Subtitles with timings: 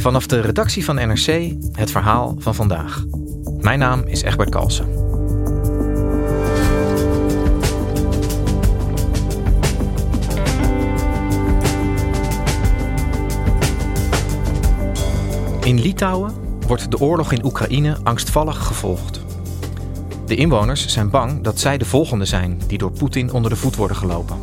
[0.00, 3.04] Vanaf de redactie van NRC het verhaal van vandaag.
[3.58, 4.86] Mijn naam is Egbert Kalsen.
[15.62, 16.34] In Litouwen
[16.66, 19.20] wordt de oorlog in Oekraïne angstvallig gevolgd.
[20.26, 23.76] De inwoners zijn bang dat zij de volgende zijn die door Poetin onder de voet
[23.76, 24.36] worden gelopen.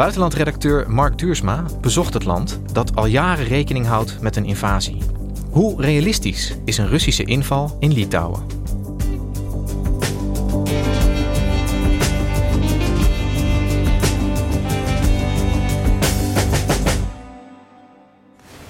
[0.00, 5.02] Buitenlandredacteur Mark Duursma bezocht het land dat al jaren rekening houdt met een invasie.
[5.50, 8.46] Hoe realistisch is een Russische inval in Litouwen?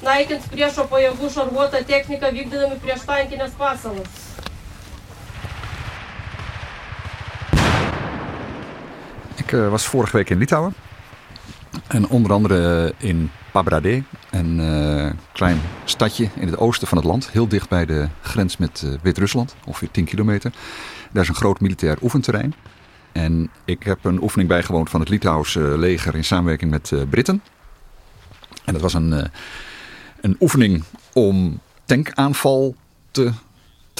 [0.02, 4.28] Naikins priešo pajėgų šarvuotą techniką vykdydami prieštankinės pasalas.
[9.36, 10.89] Ik uh, was vorige week in Litouwen.
[11.90, 17.30] En onder andere in Pabradé, een uh, klein stadje in het oosten van het land.
[17.30, 20.52] Heel dicht bij de grens met uh, Wit-Rusland, ongeveer 10 kilometer.
[21.12, 22.54] Daar is een groot militair oefenterrein.
[23.12, 27.42] En ik heb een oefening bijgewoond van het Litouwse leger in samenwerking met Britten.
[28.64, 29.30] En dat was een
[30.20, 32.74] een oefening om tankaanval
[33.10, 33.32] te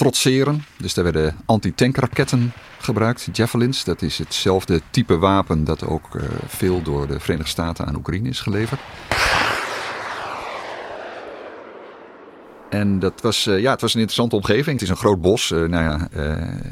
[0.01, 0.63] trotseren.
[0.77, 3.83] Dus daar werden anti-tankraketten gebruikt, javelins.
[3.83, 8.29] Dat is hetzelfde type wapen dat ook uh, veel door de Verenigde Staten aan Oekraïne
[8.29, 8.79] is geleverd.
[12.69, 14.79] En dat was, uh, ja, het was een interessante omgeving.
[14.79, 15.51] Het is een groot bos.
[15.51, 16.07] Uh, nou ja,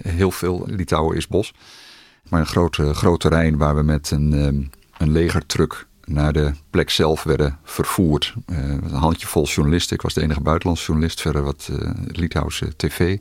[0.08, 1.54] heel veel Litouwen is bos.
[2.30, 6.90] Maar een groot, groot terrein waar we met een, um, een legertruck naar de plek
[6.90, 8.34] zelf werden vervoerd.
[8.52, 9.96] Uh, een handjevol journalisten.
[9.96, 11.22] Ik was de enige buitenlandse journalist.
[11.22, 13.18] Verder wat uh, Litouwse tv.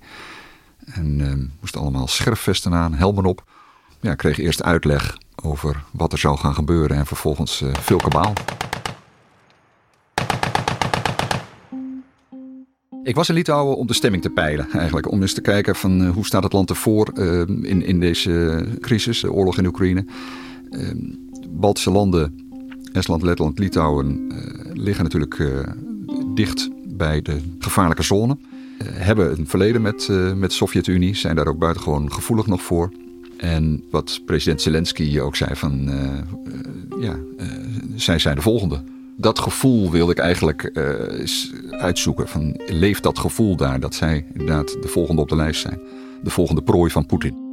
[0.85, 3.45] En uh, moesten allemaal scherfvesten aan, helmen op.
[4.01, 6.97] Ja, kreeg eerst uitleg over wat er zou gaan gebeuren.
[6.97, 8.33] En vervolgens veel kabaal.
[13.03, 15.11] Ik was in Litouwen om de stemming te peilen, eigenlijk.
[15.11, 19.33] Om eens te kijken van hoe staat het land ervoor in, in deze crisis, de
[19.33, 20.07] oorlog in Oekraïne.
[21.51, 22.48] Baltische landen
[22.99, 24.39] Estland, Letland, Litouwen uh,
[24.73, 25.59] liggen natuurlijk uh,
[26.35, 28.37] dicht bij de gevaarlijke zone.
[28.83, 32.93] Uh, hebben een verleden met, met de Sovjet-Unie, zijn daar ook buitengewoon gevoelig nog voor.
[33.37, 35.91] En wat president Zelensky ook zei van,
[37.01, 37.17] ja,
[37.95, 38.83] zij zijn de volgende.
[39.17, 40.71] Dat gevoel wilde ik eigenlijk
[41.71, 42.29] uitzoeken.
[42.29, 45.81] Van, leeft dat gevoel daar dat zij inderdaad de volgende op de lijst zijn?
[46.23, 47.48] De volgende prooi van Poetin.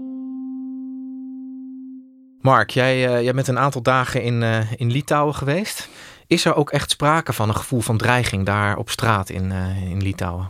[2.46, 5.90] Mark, jij, uh, jij bent een aantal dagen in, uh, in Litouwen geweest.
[6.28, 9.90] Is er ook echt sprake van een gevoel van dreiging daar op straat in, uh,
[9.90, 10.50] in Litouwen?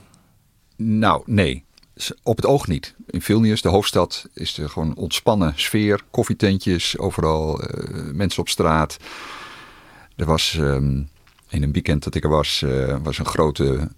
[0.77, 1.63] Nou, nee.
[2.23, 2.95] Op het oog niet.
[3.07, 6.01] In Vilnius, de hoofdstad, is er gewoon ontspannen sfeer.
[6.11, 7.61] Koffietentjes, overal
[8.13, 8.97] mensen op straat.
[10.15, 11.09] Er was um,
[11.49, 12.63] in een weekend dat ik er was,
[13.03, 13.89] was een grote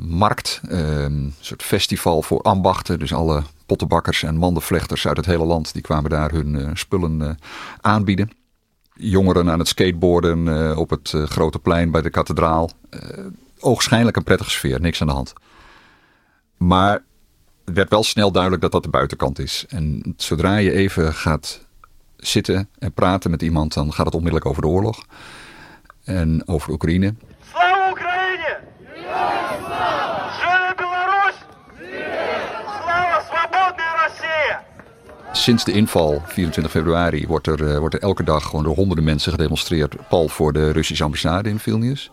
[0.00, 0.60] markt.
[0.70, 2.98] Um, een soort festival voor ambachten.
[2.98, 5.72] Dus alle pottenbakkers en mandenvlechters uit het hele land.
[5.72, 7.30] Die kwamen daar hun uh, spullen uh,
[7.80, 8.30] aanbieden.
[8.94, 12.70] Jongeren aan het skateboarden uh, op het grote plein bij de kathedraal.
[13.58, 15.32] oogschijnlijk een prettige sfeer, niks aan de hand.
[16.56, 17.02] Maar
[17.64, 19.64] het werd wel snel duidelijk dat dat de buitenkant is.
[19.68, 21.60] En zodra je even gaat
[22.16, 25.04] zitten en praten met iemand, dan gaat het onmiddellijk over de oorlog.
[26.04, 27.14] En over Oekraïne.
[27.50, 28.58] Slava Oekraïne!
[35.38, 39.04] Sinds de inval, 24 februari, wordt er, uh, wordt er elke dag gewoon door honderden
[39.04, 40.08] mensen gedemonstreerd.
[40.08, 42.10] Pal voor de Russische ambassade in Vilnius.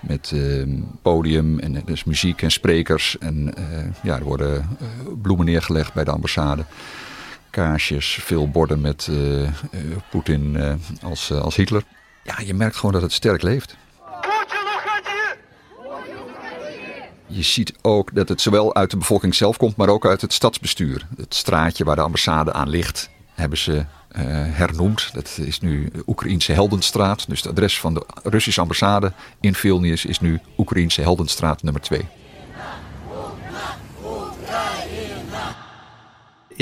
[0.00, 0.68] Met uh,
[1.02, 3.18] podium en dus muziek en sprekers.
[3.18, 3.64] En uh,
[4.02, 4.78] ja, er worden
[5.22, 6.64] bloemen neergelegd bij de ambassade.
[7.50, 9.10] Kaarsjes, veel borden met
[10.10, 10.58] Poetin
[11.02, 11.82] als, als Hitler.
[12.22, 13.76] Ja, je merkt gewoon dat het sterk leeft.
[17.32, 20.32] Je ziet ook dat het zowel uit de bevolking zelf komt, maar ook uit het
[20.32, 21.06] stadsbestuur.
[21.16, 23.84] Het straatje waar de ambassade aan ligt, hebben ze uh,
[24.32, 25.10] hernoemd.
[25.12, 27.28] Dat is nu de Oekraïense Heldenstraat.
[27.28, 32.06] Dus het adres van de Russische ambassade in Vilnius is nu Oekraïense Heldenstraat nummer 2.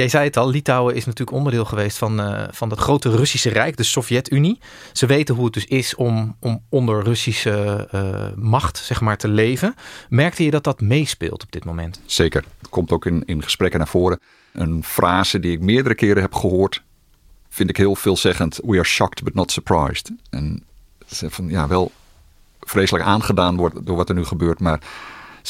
[0.00, 3.49] Jij zei het al, Litouwen is natuurlijk onderdeel geweest van, uh, van het grote Russische
[3.49, 4.58] Rijk, de Sovjet-Unie.
[4.93, 9.29] Ze weten hoe het dus is om, om onder Russische uh, macht zeg maar, te
[9.29, 9.75] leven.
[10.08, 12.00] Merkte je dat dat meespeelt op dit moment?
[12.06, 12.44] Zeker.
[12.58, 14.20] Het komt ook in, in gesprekken naar voren.
[14.52, 16.82] Een frase die ik meerdere keren heb gehoord,
[17.49, 18.61] vind ik heel veelzeggend.
[18.64, 20.12] We are shocked but not surprised.
[20.31, 20.64] En
[21.06, 21.93] van, ja, wel
[22.61, 24.81] vreselijk aangedaan wordt door wat er nu gebeurt, maar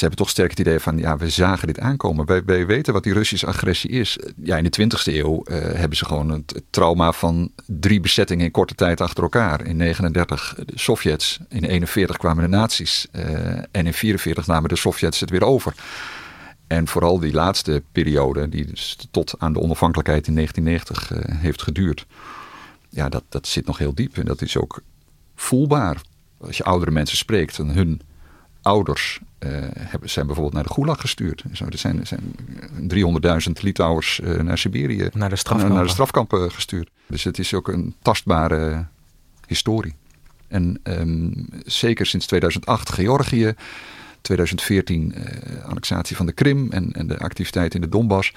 [0.00, 2.26] hebben toch sterk het idee van, ja, we zagen dit aankomen.
[2.26, 4.18] Wij, wij weten wat die Russische agressie is.
[4.42, 8.50] Ja, in de 20e eeuw uh, hebben ze gewoon het, trauma van drie bezettingen in
[8.50, 9.66] korte tijd achter elkaar.
[9.66, 13.24] In 39 de Sovjets, in 41 kwamen de nazi's uh,
[13.70, 15.74] en in 44 namen de Sovjets het weer over.
[16.66, 21.62] En vooral die laatste periode, die dus tot aan de onafhankelijkheid in 1990 uh, heeft
[21.62, 22.06] geduurd.
[22.88, 24.82] Ja, dat, dat zit nog heel diep en dat is ook
[25.34, 26.00] voelbaar.
[26.40, 28.00] Als je oudere mensen spreekt, dan hun
[28.62, 31.44] ouders uh, hebben, zijn bijvoorbeeld naar de Gulag gestuurd.
[31.52, 32.34] Zo, er zijn, zijn
[33.46, 35.76] 300.000 Litouwers uh, naar Siberië, naar de, strafkampen.
[35.76, 36.90] naar de strafkampen gestuurd.
[37.06, 38.86] Dus het is ook een tastbare
[39.46, 39.94] historie.
[40.48, 43.54] En um, zeker sinds 2008 Georgië,
[44.20, 48.32] 2014 uh, annexatie van de Krim en, en de activiteit in de Donbass,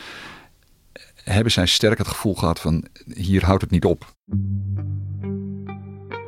[1.23, 4.13] hebben zij sterk het gevoel gehad van hier houdt het niet op.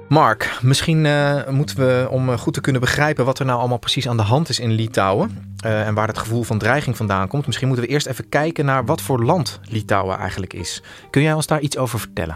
[0.10, 4.07] Mark, misschien uh, moeten we, om goed te kunnen begrijpen wat er nou allemaal precies
[4.07, 7.46] aan de hand is in Litouwen uh, en waar het gevoel van dreiging vandaan komt,
[7.46, 10.81] misschien moeten we eerst even kijken naar wat voor land Litouwen eigenlijk is.
[11.10, 12.36] Kun jij ons daar iets over vertellen?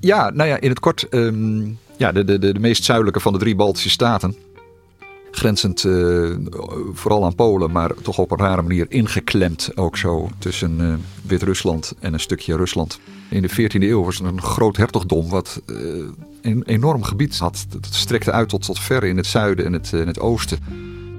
[0.00, 3.38] Ja, nou ja, in het kort, um, ja, de, de, de meest zuidelijke van de
[3.38, 4.36] drie Baltische staten.
[5.30, 5.80] Grenzend
[6.92, 12.12] vooral aan Polen, maar toch op een rare manier ingeklemd ook zo tussen Wit-Rusland en
[12.12, 13.00] een stukje Rusland.
[13.30, 15.62] In de 14e eeuw was het een groot hertogdom wat
[16.46, 17.66] een enorm gebied had.
[17.70, 20.58] Het strekte uit tot, tot ver in het zuiden en het, in het oosten.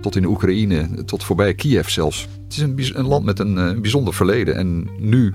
[0.01, 2.27] Tot in de Oekraïne, tot voorbij Kiev zelfs.
[2.43, 4.55] Het is een, een land met een, een bijzonder verleden.
[4.55, 5.33] En nu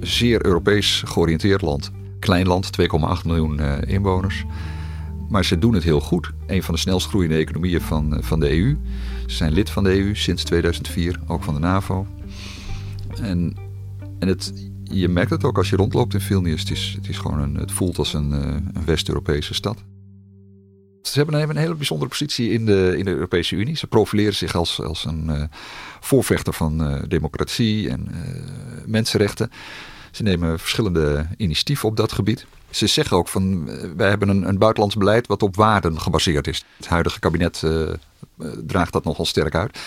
[0.00, 1.90] zeer Europees georiënteerd land.
[2.18, 2.86] Klein land, 2,8
[3.26, 4.44] miljoen uh, inwoners.
[5.28, 6.30] Maar ze doen het heel goed.
[6.46, 8.76] Een van de snelst groeiende economieën van, van de EU.
[9.26, 12.06] Ze zijn lid van de EU sinds 2004, ook van de NAVO.
[13.22, 13.56] En,
[14.18, 16.60] en het, je merkt het ook als je rondloopt in Vilnius.
[16.60, 19.84] Het, is, het, is gewoon een, het voelt als een, een West-Europese stad.
[21.02, 23.76] Ze hebben een, hele bijzondere positie in de, in de Europese Unie.
[23.76, 25.42] Ze profileren zich als, als een uh,
[26.00, 28.08] voorvechter van uh, democratie en
[28.86, 29.50] mensenrechten.
[30.10, 32.46] Ze nemen verschillende initiatieven op dat gebied.
[32.70, 33.64] Ze zeggen ook van
[33.96, 36.64] wij hebben een, een buitenlands beleid wat op waarden gebaseerd is.
[36.76, 37.64] Het huidige kabinet
[38.66, 39.78] draagt dat nogal sterk uit.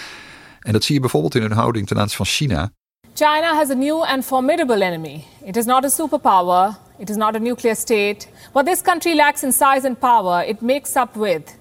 [0.59, 2.71] En dat zie je bijvoorbeeld in hun houding ten aanzien van China.
[3.15, 5.25] China has a new and formidable enemy.
[5.45, 8.27] It is not a superpower, it is not a nuclear state.
[8.53, 11.55] What this country lacks in size and power, it makes up with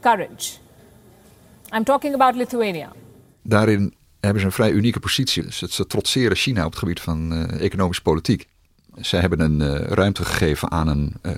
[0.00, 0.58] courage.
[1.72, 2.92] I'm talking about Lithuania.
[3.42, 5.52] Daarin hebben ze een vrij unieke positie.
[5.52, 8.46] Ze, ze trotseren China op het gebied van uh, economische politiek.
[9.00, 11.32] Ze hebben een uh, ruimte gegeven aan een uh,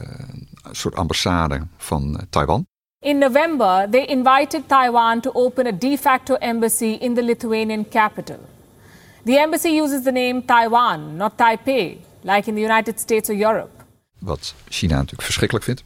[0.70, 2.66] soort ambassade van Taiwan.
[3.00, 8.38] In November, they invited Taiwan to open a de facto embassy in the Lithuanian capital.
[9.28, 13.70] The embassy uses the name Taiwan, not Taipei, like in the United States or Europe.
[14.19, 15.82] Wat China natuurlijk verschrikkelijk vindt.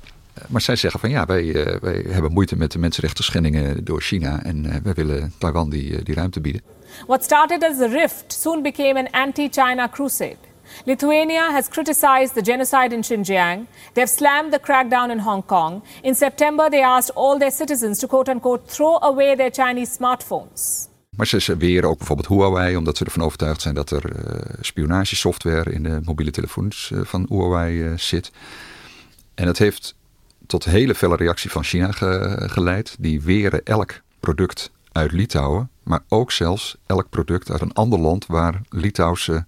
[0.48, 4.00] Maar zij zeggen van ja, wij, uh, wij hebben moeite met de mensenrechten schendingen door
[4.00, 6.62] China en uh, wij willen Taiwan die, die ruimte bieden.
[7.06, 10.38] What started as a rift soon became an anti-China crusade.
[10.84, 13.66] Lithuania has criticized the genocide in Xinjiang.
[13.92, 15.82] They have slammed the crackdown in Hong Kong.
[16.02, 20.90] In September, they asked all their citizens to quote unquote throw away their Chinese smartphones.
[21.16, 25.72] Maar ze weren ook bijvoorbeeld Huawei, omdat ze ervan overtuigd zijn dat er uh, spionagesoftware
[25.72, 28.30] in de mobiele telefoons uh, van Huawei uh, zit.
[29.34, 29.94] En dat heeft
[30.46, 32.96] tot hele felle reactie van China ge geleid.
[32.98, 38.26] Die weren elk product uit Litouwen, maar ook zelfs elk product uit een ander land
[38.26, 39.46] waar Litouwse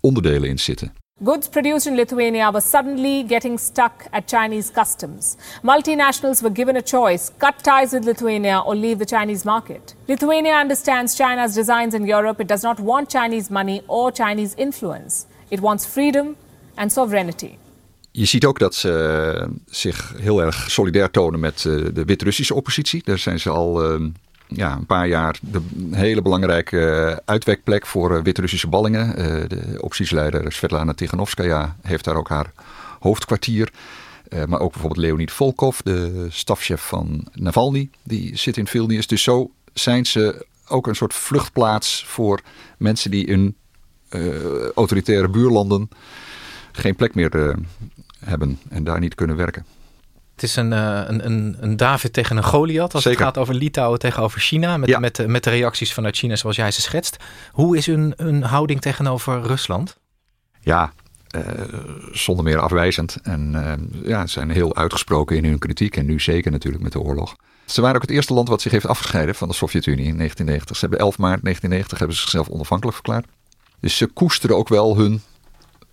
[0.00, 0.92] onderdelen in zitten.
[1.24, 5.38] Goods produced in Lithuania were suddenly getting stuck at Chinese customs.
[5.62, 9.94] Multinationals were given a choice cut ties with Lithuania or leave the Chinese market.
[10.08, 12.38] Lithuania understands China's designs in Europe.
[12.42, 15.26] It does not want Chinese money or Chinese influence.
[15.50, 16.36] It wants freedom
[16.76, 17.56] and sovereignty.
[18.10, 23.02] Je ziet ook dat ze zich heel erg solidair tonen met de Wit-Russische oppositie.
[23.04, 24.06] Daar zijn ze al uh,
[24.48, 25.60] ja, een paar jaar de
[25.90, 29.16] hele belangrijke uitwekplek voor Wit-Russische ballingen.
[29.48, 32.52] De oppositieleider Svetlana Tiganovskaya heeft daar ook haar
[33.00, 33.72] hoofdkwartier.
[34.46, 39.06] Maar ook bijvoorbeeld Leonid Volkov, de stafchef van Navalny, die zit in Vilnius.
[39.06, 42.40] Dus zo zijn ze ook een soort vluchtplaats voor
[42.78, 43.56] mensen die in
[44.74, 45.88] autoritaire buurlanden
[46.72, 47.56] geen plek meer
[48.18, 49.64] hebben en daar niet kunnen werken.
[50.36, 53.98] Het is een, een, een, een David tegen een Goliath als het gaat over Litouwen
[53.98, 54.76] tegenover China.
[54.76, 57.16] Met, met, met de reacties vanuit China zoals jij ze schetst.
[57.52, 59.98] Hoe is hun, hun houding tegenover Rusland?
[60.60, 60.92] Ja,
[61.36, 61.42] uh,
[62.12, 63.16] zonder meer afwijzend.
[63.22, 65.96] En uh, ja, zijn heel uitgesproken in hun kritiek.
[65.96, 67.36] En nu zeker natuurlijk met de oorlog.
[67.64, 70.76] Ze waren ook het eerste land wat zich heeft afgescheiden van de Sovjet-Unie in 1990.
[70.76, 73.26] Ze hebben 11 maart 1990 hebben ze zichzelf onafhankelijk verklaard.
[73.80, 75.22] Dus ze koesteren ook wel hun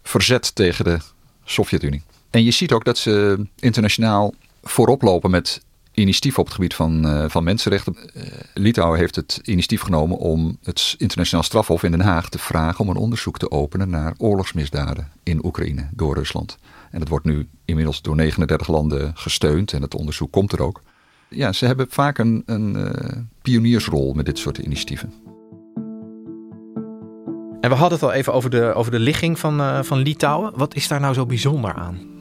[0.04, 1.00] verzet tegen de
[1.44, 2.04] Sovjet-Unie.
[2.34, 5.62] En je ziet ook dat ze internationaal voorop lopen met
[5.92, 7.96] initiatief op het gebied van, uh, van mensenrechten.
[8.16, 8.24] Uh,
[8.54, 12.90] Litouwen heeft het initiatief genomen om het internationaal strafhof in Den Haag te vragen om
[12.90, 16.58] een onderzoek te openen naar oorlogsmisdaden in Oekraïne door Rusland.
[16.92, 20.82] En dat wordt nu inmiddels door 39 landen gesteund en het onderzoek komt er ook.
[21.30, 25.14] Ja, ze hebben vaak een, een uh, pioniersrol met dit soort initiatieven.
[27.62, 30.52] En we hadden het al even over de, over de ligging van, van Litouwen.
[30.56, 32.12] Wat is daar nou zo bijzonder aan?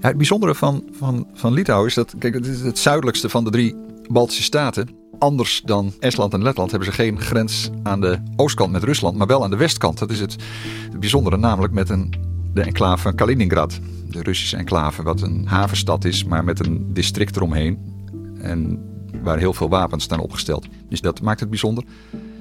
[0.00, 3.50] Het bijzondere van, van, van Litouwen is dat, kijk, het is het zuidelijkste van de
[3.50, 3.76] drie
[4.08, 4.88] Baltische staten.
[5.18, 9.26] Anders dan Estland en Letland hebben ze geen grens aan de oostkant met Rusland, maar
[9.26, 9.98] wel aan de westkant.
[9.98, 10.36] Dat is het,
[10.90, 12.14] het bijzondere, namelijk met een,
[12.54, 13.78] de enclave van Kaliningrad.
[14.10, 17.78] De Russische enclave, wat een havenstad is, maar met een district eromheen.
[18.40, 18.78] En
[19.22, 20.66] waar heel veel wapens staan opgesteld.
[20.88, 21.84] Dus dat maakt het bijzonder.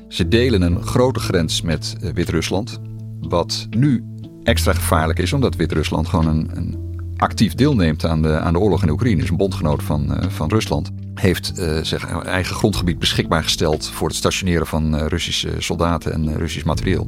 [0.07, 2.79] Ze delen een grote grens met eh, Wit-Rusland.
[3.19, 4.03] Wat nu
[4.43, 6.88] extra gevaarlijk is, omdat Wit-Rusland gewoon een, een
[7.19, 10.49] actief deelneemt aan de, aan de oorlog in Oekraïne, is een bondgenoot van, uh, van
[10.49, 16.13] Rusland, heeft uh, zich eigen grondgebied beschikbaar gesteld voor het stationeren van uh, Russische soldaten
[16.13, 17.07] en Russisch materieel.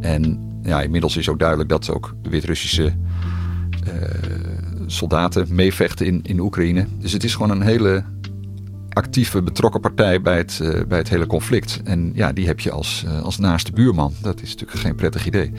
[0.00, 2.92] En ja, inmiddels is ook duidelijk dat ook Wit-Russische
[4.86, 6.86] soldaten meevechten in, in Oekraïne.
[6.98, 8.04] Dus het is gewoon een hele
[8.88, 11.80] actieve betrokken partij bij het, bij het hele conflict.
[11.84, 14.12] En ja, die heb je als, als naaste buurman.
[14.22, 15.52] Dat is natuurlijk geen prettig idee.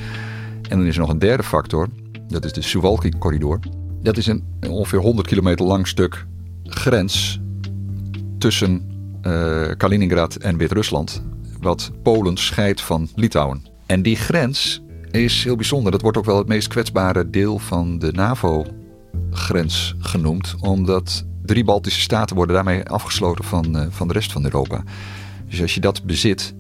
[0.70, 1.88] En dan is er nog een derde factor.
[2.32, 3.60] Dat is de Suwalki-corridor.
[4.02, 6.26] Dat is een ongeveer 100 kilometer lang stuk
[6.64, 7.40] grens
[8.38, 8.82] tussen
[9.22, 11.24] uh, Kaliningrad en Wit-Rusland.
[11.60, 13.66] Wat Polen scheidt van Litouwen.
[13.86, 15.92] En die grens is heel bijzonder.
[15.92, 20.56] Dat wordt ook wel het meest kwetsbare deel van de NAVO-grens genoemd.
[20.60, 24.84] Omdat drie Baltische staten worden daarmee afgesloten van, uh, van de rest van Europa.
[25.50, 26.54] Dus als je dat bezit,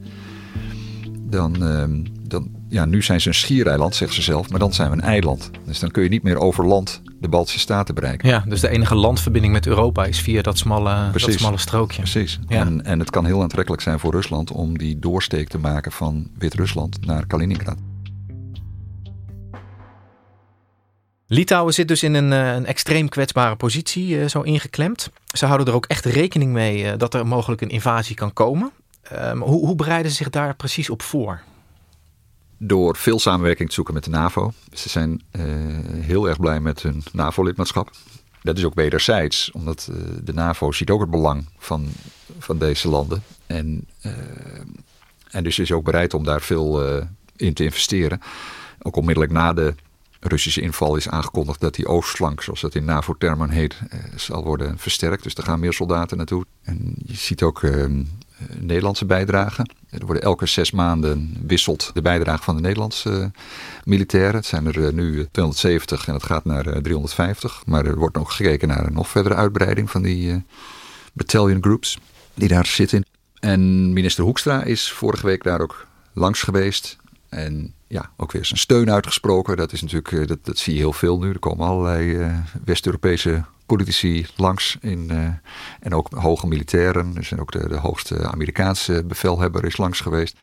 [1.30, 1.84] dan, uh,
[2.28, 5.02] dan, ja, nu zijn ze een schiereiland, zegt ze zelf, maar dan zijn we een
[5.02, 5.52] eiland.
[5.66, 8.30] Dus dan kun je niet meer over land de Baltische Staten bereiken.
[8.30, 12.02] Ja, dus de enige landverbinding met Europa is via dat smalle, dat smalle strookje.
[12.02, 12.40] Precies.
[12.48, 12.60] Ja.
[12.60, 16.30] En, en het kan heel aantrekkelijk zijn voor Rusland om die doorsteek te maken van
[16.38, 17.78] Wit-Rusland naar Kaliningrad.
[21.28, 25.10] Litouwen zit dus in een, eh, een extreem kwetsbare positie, uh, zo ingeklemd.
[25.34, 28.72] Ze houden er ook echt rekening mee uh, dat er mogelijk een invasie kan komen.
[29.14, 31.42] Um, hoe, hoe bereiden ze zich daar precies op voor?
[32.64, 34.54] Door veel samenwerking te zoeken met de NAVO.
[34.74, 35.44] Ze zijn uh,
[36.00, 37.92] heel erg blij met hun NAVO-lidmaatschap.
[38.42, 41.90] Dat is ook wederzijds, omdat uh, de NAVO ziet ook het belang van,
[42.40, 43.24] van deze landen.
[43.46, 44.12] En, uh,
[45.30, 47.02] en dus is ook bereid om daar veel
[47.36, 48.22] in te investeren.
[48.82, 49.76] Ook onmiddellijk na de
[50.20, 53.80] Russische inval is aangekondigd dat die oostflank, zoals dat in NAVO-termen heet,
[54.16, 55.24] zal worden versterkt.
[55.24, 56.46] Dus er gaan meer soldaten naartoe.
[56.64, 58.04] En je ziet ook ehm,
[58.60, 59.66] Nederlandse bijdrage.
[59.90, 63.26] Er worden elke zes maanden wisselt de bijdrage van de Nederlandse uh,
[63.84, 64.36] militairen.
[64.36, 67.64] Het zijn er uh, nu 270 en het gaat naar uh, 350.
[67.66, 70.44] Maar er wordt nog gekeken naar een nog verdere uitbreiding van die
[71.14, 71.98] battalion groups
[72.34, 73.06] die daar zitten.
[73.40, 76.98] En minister Hoekstra is vorige week daar ook langs geweest.
[77.30, 79.58] En ja, ook weer zijn steun uitgesproken.
[79.58, 81.30] Dat, is natuurlijk, dat, dat zie je heel veel nu.
[81.30, 82.32] Er komen allerlei
[82.66, 85.28] West-Europese politici langs in, uh,
[85.80, 87.16] en ook hoge militairen.
[87.24, 90.36] Zijn ook de, de hoogste Amerikaanse bevelhebber is langs geweest.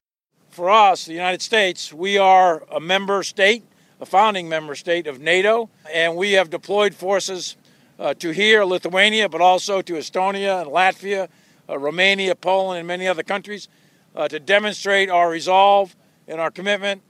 [0.48, 3.62] For us, the United States, we are a member state,
[4.00, 7.56] a founding member state of NATO, and we have deployed forces
[7.98, 11.28] uh, to here, Lithuania, but also to Estonia and Latvia,
[11.68, 13.68] uh, Romania, Poland, and many other countries,
[14.14, 15.94] uh, to demonstrate our resolve
[16.26, 17.00] and our commitment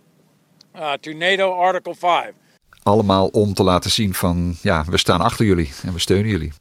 [0.74, 2.34] uh, to NATO Article 5
[2.88, 6.52] allemaal om te laten zien van ja, we staan achter jullie en we steunen jullie.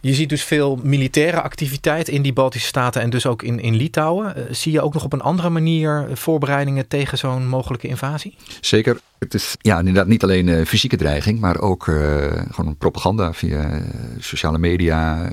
[0.00, 3.74] Je ziet dus veel militaire activiteit in die Baltische Staten en dus ook in, in
[3.74, 4.34] Litouwen.
[4.36, 8.36] Uh, zie je ook nog op een andere manier voorbereidingen tegen zo'n mogelijke invasie?
[8.60, 9.00] Zeker.
[9.18, 13.82] Het is ja, inderdaad niet alleen uh, fysieke dreiging, maar ook uh, gewoon propaganda via
[14.18, 15.32] sociale media,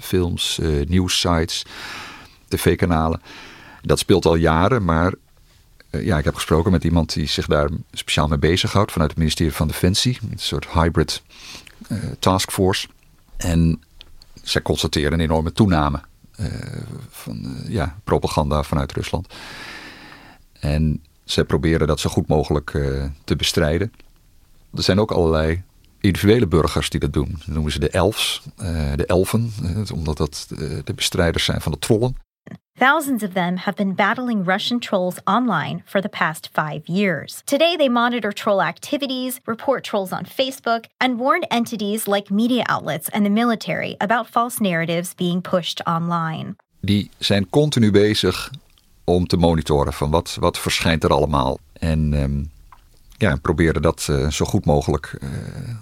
[0.00, 1.64] films, nieuwssites,
[2.48, 3.20] tv-kanalen.
[3.82, 5.12] Dat speelt al jaren, maar eh,
[6.00, 9.52] ja, ik heb gesproken met iemand die zich daar speciaal mee bezighoudt vanuit het ministerie
[9.52, 10.18] van Defensie.
[10.30, 11.22] Een soort hybrid
[11.88, 12.88] uh, taskforce.
[13.36, 13.82] En
[14.42, 16.00] zij constateren een enorme toename.
[16.40, 16.46] Uh,
[17.10, 19.26] van ja, propaganda vanuit Rusland.
[20.52, 22.70] En zij proberen dat zo goed mogelijk
[23.24, 23.92] te bestrijden.
[24.74, 25.62] Er zijn ook allerlei
[26.00, 27.34] individuele burgers die dat doen.
[27.38, 28.42] Dat noemen ze de elfs,
[28.96, 29.52] de elfen,
[29.92, 30.46] omdat dat
[30.84, 32.16] de bestrijders zijn van de trollen.
[32.78, 37.42] Thousands of them have been battling Russian trolls online for the past five years.
[37.46, 43.08] Today, they monitor troll activities, report trolls on Facebook, and warn entities like media outlets
[43.10, 46.56] and the military about false narratives being pushed online.
[46.80, 48.50] Die zijn continu bezig
[49.04, 51.58] om te monitoren van wat, wat verschijnt er allemaal.
[51.72, 52.50] En um,
[53.22, 55.28] ja, proberen dat uh, zo goed mogelijk uh,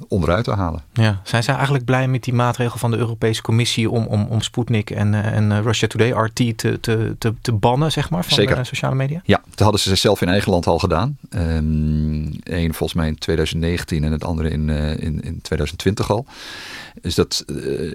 [0.09, 0.83] onderuit te halen.
[0.93, 1.21] Ja.
[1.25, 4.91] Zijn zij eigenlijk blij met die maatregel van de Europese Commissie om, om, om Sputnik
[4.91, 8.67] en, uh, en Russia Today, RT, te, te, te, te bannen, zeg maar, van Zeker.
[8.67, 9.21] sociale media?
[9.25, 11.19] Ja, dat hadden ze zelf in eigen land al gedaan.
[11.31, 14.69] Um, Eén volgens mij in 2019 en het andere in,
[14.99, 16.27] in, in 2020 al.
[17.03, 17.45] Dus dat,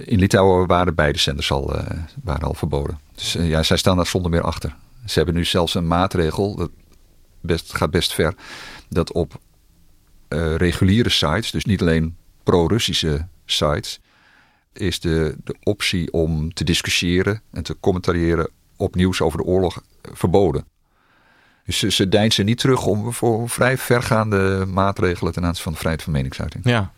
[0.06, 1.76] in Litouwen waren beide zenders al,
[2.24, 3.00] waren al verboden.
[3.16, 4.76] Dus ja, zij staan daar zonder meer achter.
[5.06, 6.70] Ze hebben nu zelfs een maatregel, dat
[7.46, 8.34] best, gaat best ver
[8.90, 9.40] dat op
[10.30, 14.00] uh, reguliere sites, dus niet alleen pro-Russische sites,
[14.74, 19.82] is de, de optie om te discussiëren en te commentariëren op nieuws over de oorlog
[20.02, 20.66] verboden.
[21.66, 21.90] Dus ze,
[22.30, 26.64] ze niet terug om voor vrij vergaande maatregelen ten aanzien van vrijheid van meningsuiting.
[26.64, 26.94] Ja.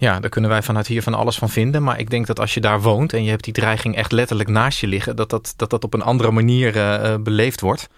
[0.00, 1.82] Ja, daar kunnen wij vanuit hier van alles van vinden.
[1.82, 4.48] Maar ik denk dat als je daar woont en je hebt die dreiging echt letterlijk
[4.48, 7.88] naast je liggen, dat dat, dat, dat op een andere manier uh, beleefd wordt.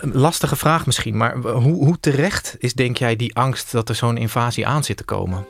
[0.00, 4.16] Lastige vraag misschien, maar hoe, hoe terecht is denk jij die angst dat er zo'n
[4.16, 5.46] invasie aan zit te komen?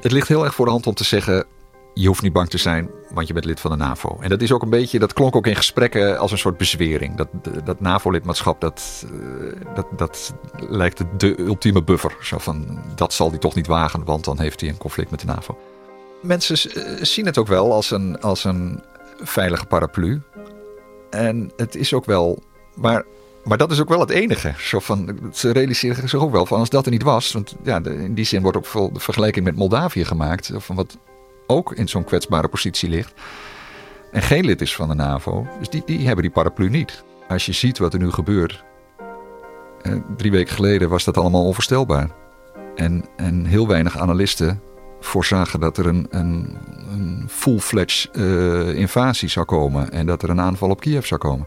[0.00, 1.46] Het ligt heel erg voor de hand om te zeggen,
[1.94, 4.18] je hoeft niet bang te zijn, want je bent lid van de NAVO.
[4.20, 7.16] En dat is ook een beetje, dat klonk ook in gesprekken als een soort bezwering.
[7.16, 7.28] Dat,
[7.64, 10.34] dat NAVO-lidmaatschap, dat, eh, dat, dat
[10.68, 12.16] lijkt de ultieme buffer.
[12.20, 15.20] Zo van, dat zal hij toch niet wagen, want dan heeft hij een conflict met
[15.20, 15.58] de NAVO.
[16.20, 18.82] Mensen eh, zien het ook wel als een, als een
[19.22, 20.22] veilige paraplu.
[21.10, 22.42] En het is ook wel,
[22.74, 23.04] maar
[23.44, 24.54] maar dat is ook wel het enige.
[24.58, 27.32] Zo van, ze realiseren zich ook wel van als dat er niet was.
[27.32, 30.50] Want ja, in die zin wordt ook veel de vergelijking met Moldavië gemaakt.
[30.56, 30.98] Van wat
[31.46, 33.12] ook in zo'n kwetsbare positie ligt.
[34.12, 35.46] En geen lid is van de NAVO.
[35.58, 37.04] Dus die, die hebben die paraplu niet.
[37.28, 38.64] Als je ziet wat er nu gebeurt.
[39.82, 42.10] Eh, drie weken geleden was dat allemaal onvoorstelbaar.
[42.74, 44.60] En, en heel weinig analisten
[45.00, 46.56] voorzagen dat er een, een,
[46.92, 49.92] een full-fledged uh, invasie zou komen.
[49.92, 51.46] En dat er een aanval op Kiev zou komen.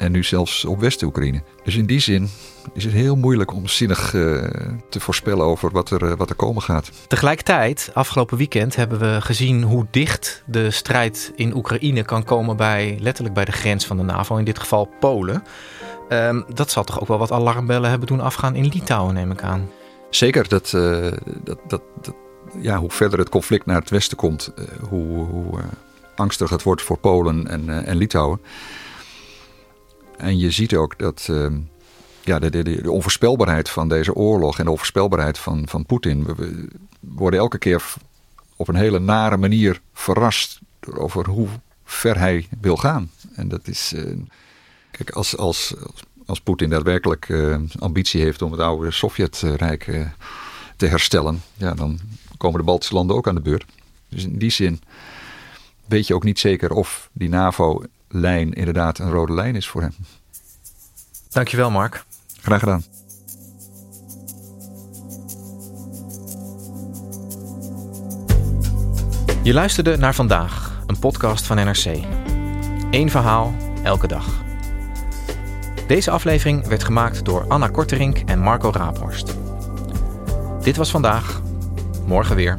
[0.00, 1.42] En nu zelfs op West-Oekraïne.
[1.64, 2.28] Dus in die zin
[2.74, 4.44] is het heel moeilijk om zinnig uh,
[4.88, 6.90] te voorspellen over wat er, uh, wat er komen gaat.
[7.06, 12.98] Tegelijkertijd, afgelopen weekend hebben we gezien hoe dicht de strijd in Oekraïne kan komen bij
[13.00, 15.42] letterlijk bij de grens van de NAVO, in dit geval Polen.
[16.08, 19.42] Um, dat zal toch ook wel wat alarmbellen hebben doen afgaan in Litouwen, neem ik
[19.42, 19.70] aan.
[20.10, 21.12] Zeker, dat, uh,
[21.44, 22.14] dat, dat, dat,
[22.60, 24.52] ja, hoe verder het conflict naar het westen komt,
[24.88, 25.58] hoe, hoe
[26.14, 28.40] angstig het wordt voor Polen en, en Litouwen.
[30.20, 31.46] En je ziet ook dat uh,
[32.24, 36.24] ja, de, de, onvoorspelbaarheid van deze oorlog en de onvoorspelbaarheid van, van Poetin.
[36.24, 36.68] We,
[37.00, 37.94] worden elke keer
[38.56, 40.60] op een hele nare manier verrast
[40.94, 41.48] over hoe
[41.84, 43.10] ver hij wil gaan.
[43.34, 43.92] En dat is.
[43.92, 44.16] Uh,
[44.90, 45.74] kijk, als, als,
[46.26, 50.06] als Poetin daadwerkelijk uh, ambitie heeft om het oude Sovjetrijk uh,
[50.76, 51.98] te herstellen, ja, dan
[52.36, 53.64] komen de Baltische landen ook aan de beurt.
[54.08, 54.80] Dus in die zin
[55.86, 59.80] weet je ook niet zeker of die NAVO lijn inderdaad een rode lijn is voor
[59.80, 59.94] hem.
[61.30, 62.04] Dankjewel, Mark.
[62.40, 62.84] Graag gedaan.
[69.42, 71.84] Je luisterde naar vandaag, een podcast van NRC.
[72.90, 74.42] Eén verhaal, elke dag.
[75.86, 79.36] Deze aflevering werd gemaakt door Anna Korterink en Marco Raaphorst.
[80.62, 81.40] Dit was vandaag,
[82.06, 82.58] morgen weer.